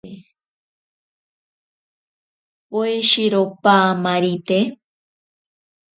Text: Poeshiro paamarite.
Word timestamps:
Poeshiro 2.69 3.41
paamarite. 3.63 4.59